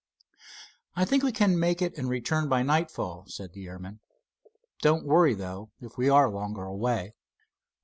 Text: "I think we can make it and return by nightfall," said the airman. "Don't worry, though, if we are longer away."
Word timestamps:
"I 0.95 1.05
think 1.05 1.21
we 1.21 1.31
can 1.31 1.59
make 1.59 1.79
it 1.79 1.95
and 1.95 2.09
return 2.09 2.49
by 2.49 2.63
nightfall," 2.63 3.25
said 3.27 3.53
the 3.53 3.67
airman. 3.67 3.99
"Don't 4.81 5.05
worry, 5.05 5.35
though, 5.35 5.69
if 5.79 5.95
we 5.95 6.09
are 6.09 6.27
longer 6.27 6.63
away." 6.63 7.13